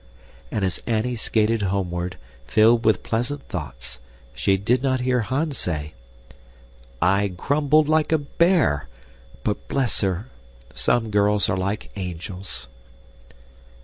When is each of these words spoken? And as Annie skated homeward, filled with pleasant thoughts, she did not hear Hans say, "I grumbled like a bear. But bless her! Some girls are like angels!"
And 0.49 0.65
as 0.65 0.81
Annie 0.87 1.15
skated 1.15 1.61
homeward, 1.61 2.17
filled 2.47 2.83
with 2.83 3.03
pleasant 3.03 3.43
thoughts, 3.43 3.99
she 4.33 4.57
did 4.57 4.81
not 4.81 5.01
hear 5.01 5.19
Hans 5.21 5.59
say, 5.59 5.93
"I 6.99 7.27
grumbled 7.27 7.87
like 7.87 8.11
a 8.11 8.17
bear. 8.17 8.87
But 9.43 9.67
bless 9.67 10.01
her! 10.01 10.29
Some 10.73 11.11
girls 11.11 11.49
are 11.49 11.55
like 11.55 11.91
angels!" 11.97 12.67